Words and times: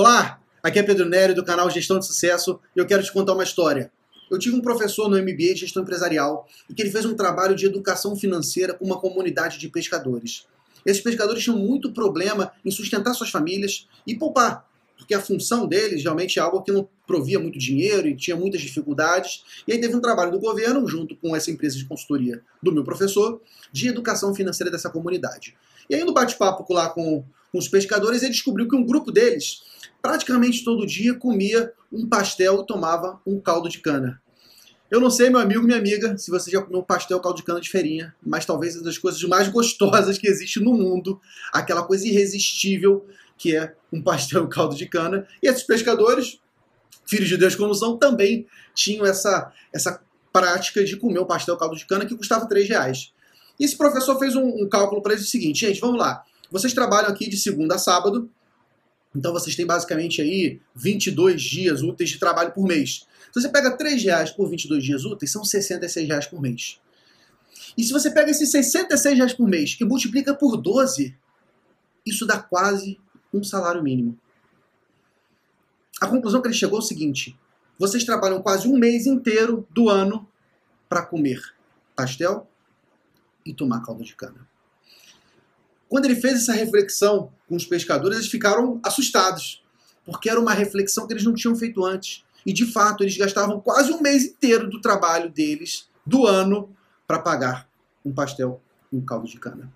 Olá, 0.00 0.40
aqui 0.62 0.78
é 0.78 0.82
Pedro 0.84 1.08
Nery 1.08 1.34
do 1.34 1.44
canal 1.44 1.68
Gestão 1.68 1.98
de 1.98 2.06
Sucesso 2.06 2.60
e 2.76 2.78
eu 2.78 2.86
quero 2.86 3.02
te 3.02 3.12
contar 3.12 3.32
uma 3.32 3.42
história. 3.42 3.90
Eu 4.30 4.38
tive 4.38 4.54
um 4.54 4.60
professor 4.60 5.08
no 5.08 5.16
MBA 5.20 5.54
de 5.54 5.56
Gestão 5.56 5.82
Empresarial 5.82 6.46
e 6.70 6.72
que 6.72 6.80
ele 6.80 6.92
fez 6.92 7.04
um 7.04 7.16
trabalho 7.16 7.56
de 7.56 7.66
educação 7.66 8.14
financeira 8.14 8.72
com 8.74 8.84
uma 8.84 9.00
comunidade 9.00 9.58
de 9.58 9.68
pescadores. 9.68 10.46
Esses 10.86 11.02
pescadores 11.02 11.42
tinham 11.42 11.58
muito 11.58 11.92
problema 11.92 12.52
em 12.64 12.70
sustentar 12.70 13.12
suas 13.12 13.30
famílias 13.30 13.88
e 14.06 14.14
poupar, 14.14 14.70
porque 14.96 15.14
a 15.14 15.20
função 15.20 15.66
deles 15.66 16.00
realmente 16.04 16.38
é 16.38 16.42
algo 16.42 16.62
que 16.62 16.70
não 16.70 16.88
provia 17.04 17.40
muito 17.40 17.58
dinheiro 17.58 18.06
e 18.06 18.14
tinha 18.14 18.36
muitas 18.36 18.60
dificuldades. 18.60 19.42
E 19.66 19.72
aí 19.72 19.80
teve 19.80 19.96
um 19.96 20.00
trabalho 20.00 20.30
do 20.30 20.38
governo, 20.38 20.86
junto 20.86 21.16
com 21.16 21.34
essa 21.34 21.50
empresa 21.50 21.76
de 21.76 21.84
consultoria 21.84 22.40
do 22.62 22.70
meu 22.70 22.84
professor, 22.84 23.42
de 23.72 23.88
educação 23.88 24.32
financeira 24.32 24.70
dessa 24.70 24.90
comunidade. 24.90 25.56
E 25.90 25.96
aí 25.96 26.04
no 26.04 26.12
bate-papo 26.12 26.72
lá 26.72 26.88
com, 26.88 27.24
com 27.50 27.58
os 27.58 27.66
pescadores, 27.66 28.22
ele 28.22 28.30
descobriu 28.30 28.68
que 28.68 28.76
um 28.76 28.86
grupo 28.86 29.10
deles 29.10 29.66
praticamente 30.00 30.64
todo 30.64 30.86
dia 30.86 31.14
comia 31.14 31.72
um 31.92 32.08
pastel 32.08 32.60
e 32.60 32.66
tomava 32.66 33.20
um 33.26 33.40
caldo 33.40 33.68
de 33.68 33.78
cana. 33.78 34.20
Eu 34.90 35.00
não 35.00 35.10
sei, 35.10 35.28
meu 35.28 35.38
amigo, 35.38 35.62
minha 35.62 35.76
amiga, 35.76 36.16
se 36.16 36.30
você 36.30 36.50
já 36.50 36.62
comeu 36.62 36.80
um 36.80 36.84
pastel 36.84 37.20
caldo 37.20 37.36
de 37.36 37.42
cana 37.42 37.60
de 37.60 37.68
feirinha, 37.68 38.14
mas 38.24 38.46
talvez 38.46 38.74
uma 38.74 38.84
das 38.84 38.96
coisas 38.96 39.22
mais 39.24 39.48
gostosas 39.52 40.16
que 40.16 40.26
existe 40.26 40.60
no 40.60 40.72
mundo, 40.72 41.20
aquela 41.52 41.82
coisa 41.82 42.06
irresistível 42.06 43.06
que 43.36 43.54
é 43.54 43.74
um 43.92 44.02
pastel 44.02 44.48
caldo 44.48 44.74
de 44.74 44.86
cana. 44.86 45.26
E 45.42 45.46
esses 45.46 45.62
pescadores, 45.62 46.40
filhos 47.06 47.28
de 47.28 47.36
Deus 47.36 47.54
como 47.54 47.74
são, 47.74 47.96
também 47.96 48.46
tinham 48.74 49.04
essa, 49.04 49.52
essa 49.72 50.02
prática 50.32 50.82
de 50.82 50.96
comer 50.96 51.20
um 51.20 51.26
pastel 51.26 51.56
caldo 51.56 51.76
de 51.76 51.86
cana 51.86 52.06
que 52.06 52.16
custava 52.16 52.48
3 52.48 52.68
reais. 52.68 53.12
E 53.60 53.64
esse 53.64 53.76
professor 53.76 54.18
fez 54.18 54.34
um, 54.34 54.64
um 54.64 54.68
cálculo 54.68 55.02
para 55.02 55.12
eles 55.12 55.26
o 55.26 55.30
seguinte, 55.30 55.66
gente, 55.66 55.80
vamos 55.80 55.98
lá. 55.98 56.24
Vocês 56.50 56.72
trabalham 56.72 57.10
aqui 57.10 57.28
de 57.28 57.36
segunda 57.36 57.74
a 57.74 57.78
sábado, 57.78 58.30
então 59.18 59.32
vocês 59.32 59.56
têm 59.56 59.66
basicamente 59.66 60.22
aí 60.22 60.60
22 60.76 61.42
dias 61.42 61.82
úteis 61.82 62.10
de 62.10 62.20
trabalho 62.20 62.52
por 62.52 62.64
mês. 62.64 63.04
Se 63.32 63.42
você 63.42 63.48
pega 63.48 63.76
3 63.76 64.00
reais 64.04 64.30
por 64.30 64.48
22 64.48 64.84
dias 64.84 65.04
úteis, 65.04 65.32
são 65.32 65.44
66 65.44 66.06
reais 66.06 66.26
por 66.26 66.40
mês. 66.40 66.80
E 67.76 67.82
se 67.82 67.92
você 67.92 68.12
pega 68.12 68.30
esses 68.30 68.48
66 68.48 69.16
reais 69.16 69.34
por 69.34 69.48
mês 69.48 69.76
e 69.80 69.84
multiplica 69.84 70.32
por 70.32 70.56
12, 70.56 71.16
isso 72.06 72.24
dá 72.24 72.38
quase 72.38 73.00
um 73.34 73.42
salário 73.42 73.82
mínimo. 73.82 74.16
A 76.00 76.06
conclusão 76.06 76.40
que 76.40 76.46
ele 76.46 76.54
chegou 76.54 76.78
é 76.78 76.82
o 76.82 76.84
seguinte: 76.84 77.36
vocês 77.76 78.04
trabalham 78.04 78.40
quase 78.40 78.68
um 78.68 78.78
mês 78.78 79.04
inteiro 79.04 79.66
do 79.70 79.88
ano 79.88 80.28
para 80.88 81.04
comer 81.04 81.42
pastel 81.96 82.48
e 83.44 83.52
tomar 83.52 83.84
caldo 83.84 84.04
de 84.04 84.14
cana. 84.14 84.46
Quando 85.88 86.04
ele 86.04 86.16
fez 86.16 86.42
essa 86.42 86.52
reflexão 86.52 87.32
com 87.48 87.56
os 87.56 87.64
pescadores, 87.64 88.18
eles 88.18 88.30
ficaram 88.30 88.78
assustados, 88.84 89.64
porque 90.04 90.28
era 90.28 90.38
uma 90.38 90.52
reflexão 90.52 91.06
que 91.06 91.14
eles 91.14 91.24
não 91.24 91.34
tinham 91.34 91.56
feito 91.56 91.84
antes. 91.84 92.24
E 92.44 92.52
de 92.52 92.70
fato, 92.70 93.02
eles 93.02 93.16
gastavam 93.16 93.60
quase 93.60 93.90
um 93.92 94.00
mês 94.00 94.24
inteiro 94.24 94.68
do 94.68 94.80
trabalho 94.80 95.30
deles, 95.30 95.88
do 96.04 96.26
ano, 96.26 96.74
para 97.06 97.18
pagar 97.18 97.68
um 98.04 98.12
pastel 98.12 98.60
e 98.92 98.96
um 98.96 99.04
caldo 99.04 99.26
de 99.26 99.38
cana. 99.38 99.72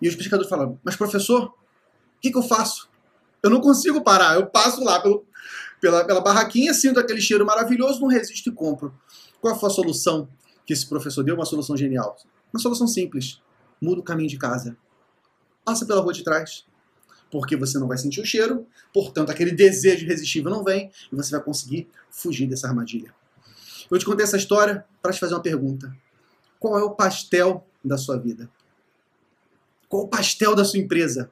E 0.00 0.08
os 0.08 0.16
pescadores 0.16 0.48
falaram: 0.48 0.78
Mas 0.82 0.96
professor, 0.96 1.44
o 1.44 1.54
que, 2.20 2.30
que 2.30 2.38
eu 2.38 2.42
faço? 2.42 2.88
Eu 3.42 3.50
não 3.50 3.60
consigo 3.60 4.02
parar. 4.02 4.34
Eu 4.34 4.46
passo 4.46 4.82
lá 4.82 5.00
pelo, 5.00 5.26
pela, 5.80 6.04
pela 6.04 6.20
barraquinha, 6.20 6.72
sinto 6.72 6.98
aquele 6.98 7.20
cheiro 7.20 7.44
maravilhoso, 7.44 8.00
não 8.00 8.08
resisto 8.08 8.48
e 8.48 8.52
compro. 8.52 8.94
Qual 9.40 9.58
foi 9.58 9.68
a 9.68 9.72
solução 9.72 10.28
que 10.64 10.72
esse 10.72 10.88
professor 10.88 11.22
deu? 11.22 11.34
Uma 11.34 11.44
solução 11.44 11.76
genial. 11.76 12.16
Uma 12.52 12.60
solução 12.60 12.86
simples. 12.86 13.40
Muda 13.80 14.00
o 14.00 14.04
caminho 14.04 14.28
de 14.28 14.38
casa 14.38 14.76
passa 15.64 15.86
pela 15.86 16.00
rua 16.00 16.12
de 16.12 16.22
trás. 16.24 16.64
Porque 17.30 17.56
você 17.56 17.78
não 17.78 17.88
vai 17.88 17.96
sentir 17.96 18.20
o 18.20 18.26
cheiro, 18.26 18.66
portanto, 18.92 19.30
aquele 19.30 19.52
desejo 19.52 20.04
irresistível 20.04 20.50
não 20.50 20.62
vem 20.62 20.90
e 21.10 21.16
você 21.16 21.30
vai 21.30 21.42
conseguir 21.42 21.88
fugir 22.10 22.46
dessa 22.46 22.68
armadilha. 22.68 23.14
Eu 23.90 23.98
te 23.98 24.04
contei 24.04 24.24
essa 24.24 24.36
história 24.36 24.84
para 25.00 25.12
te 25.12 25.20
fazer 25.20 25.34
uma 25.34 25.42
pergunta: 25.42 25.94
Qual 26.60 26.78
é 26.78 26.82
o 26.82 26.90
pastel 26.90 27.66
da 27.82 27.96
sua 27.96 28.18
vida? 28.18 28.50
Qual 29.88 30.04
o 30.04 30.08
pastel 30.08 30.54
da 30.54 30.64
sua 30.64 30.78
empresa? 30.78 31.30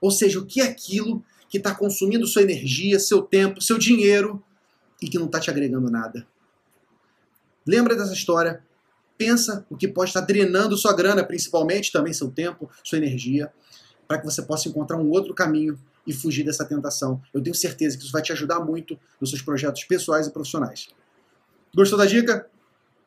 Ou 0.00 0.10
seja, 0.10 0.38
o 0.38 0.46
que 0.46 0.60
é 0.60 0.64
aquilo 0.64 1.24
que 1.48 1.58
está 1.58 1.74
consumindo 1.74 2.26
sua 2.26 2.42
energia, 2.42 2.98
seu 2.98 3.22
tempo, 3.22 3.60
seu 3.60 3.78
dinheiro 3.78 4.42
e 5.02 5.08
que 5.08 5.18
não 5.18 5.26
está 5.26 5.38
te 5.40 5.50
agregando 5.50 5.90
nada? 5.90 6.26
Lembra 7.66 7.94
dessa 7.94 8.12
história 8.12 8.64
pensa 9.20 9.66
o 9.68 9.76
que 9.76 9.86
pode 9.86 10.08
estar 10.08 10.22
drenando 10.22 10.78
sua 10.78 10.94
grana, 10.94 11.22
principalmente 11.22 11.92
também 11.92 12.10
seu 12.10 12.30
tempo, 12.30 12.70
sua 12.82 12.96
energia, 12.96 13.52
para 14.08 14.18
que 14.18 14.24
você 14.24 14.40
possa 14.40 14.66
encontrar 14.66 14.96
um 14.96 15.10
outro 15.10 15.34
caminho 15.34 15.78
e 16.06 16.12
fugir 16.14 16.42
dessa 16.42 16.64
tentação. 16.64 17.20
Eu 17.34 17.42
tenho 17.42 17.54
certeza 17.54 17.98
que 17.98 18.02
isso 18.02 18.12
vai 18.12 18.22
te 18.22 18.32
ajudar 18.32 18.60
muito 18.60 18.98
nos 19.20 19.28
seus 19.28 19.42
projetos 19.42 19.84
pessoais 19.84 20.26
e 20.26 20.30
profissionais. 20.30 20.88
Gostou 21.76 21.98
da 21.98 22.06
dica? 22.06 22.48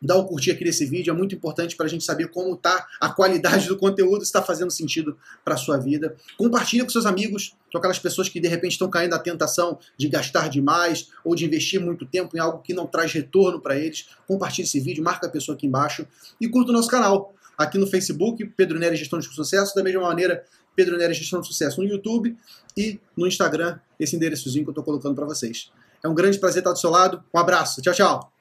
Dá 0.06 0.18
um 0.18 0.26
curtir 0.26 0.52
aqui 0.52 0.64
nesse 0.64 0.86
vídeo, 0.86 1.12
é 1.12 1.16
muito 1.16 1.34
importante 1.34 1.76
para 1.76 1.86
a 1.86 1.90
gente 1.90 2.04
saber 2.04 2.28
como 2.30 2.54
está 2.56 2.88
a 3.00 3.10
qualidade 3.10 3.68
do 3.68 3.78
conteúdo, 3.78 4.20
se 4.20 4.26
está 4.26 4.42
fazendo 4.42 4.72
sentido 4.72 5.18
para 5.44 5.54
a 5.54 5.58
sua 5.58 5.78
vida. 5.78 6.16
Compartilha 6.38 6.84
com 6.84 6.90
seus 6.90 7.06
amigos, 7.06 7.56
com 7.72 7.78
aquelas 7.78 8.00
pessoas 8.00 8.30
que 8.30 8.40
de 8.40 8.48
repente 8.48 8.74
estão 8.74 8.90
caindo 8.90 9.12
na 9.12 9.20
tentação 9.20 9.80
de 9.98 10.08
gastar 10.08 10.50
demais 10.50 11.10
ou 11.24 11.36
de 11.36 11.46
investir 11.46 11.80
muito 11.80 12.06
tempo 12.06 12.36
em 12.36 12.40
algo 12.40 12.62
que 12.62 12.74
não 12.74 12.86
traz 12.86 13.12
retorno 13.14 13.60
para 13.60 13.78
eles. 13.78 14.08
Compartilhe 14.28 14.68
esse 14.68 14.80
vídeo, 14.80 15.04
marca 15.04 15.28
a 15.28 15.30
pessoa 15.30 15.56
aqui 15.56 15.68
embaixo 15.68 16.06
e 16.40 16.48
curta 16.48 16.72
o 16.72 16.74
nosso 16.74 16.90
canal. 16.90 17.34
Aqui 17.58 17.78
no 17.78 17.88
Facebook, 17.88 18.46
Pedro 18.58 18.80
Nery 18.80 18.96
Gestão 18.96 19.20
de 19.20 19.26
Sucesso, 19.26 19.76
da 19.76 19.84
mesma 19.84 20.02
maneira, 20.02 20.44
Pedro 20.76 20.98
Nery 20.98 21.14
Gestão 21.14 21.40
de 21.40 21.48
Sucesso 21.48 21.82
no 21.82 21.88
YouTube 21.88 22.36
e 22.76 23.00
no 23.16 23.28
Instagram, 23.28 23.80
esse 24.00 24.16
endereçozinho 24.16 24.66
que 24.66 24.70
eu 24.70 24.74
estou 24.74 24.84
colocando 24.84 25.16
para 25.16 25.26
vocês. 25.26 25.72
É 26.04 26.08
um 26.08 26.16
grande 26.16 26.38
prazer 26.40 26.60
estar 26.60 26.74
do 26.74 26.80
seu 26.80 26.90
lado. 26.90 27.24
Um 27.34 27.40
abraço. 27.40 27.82
Tchau, 27.82 27.94
tchau. 27.94 28.33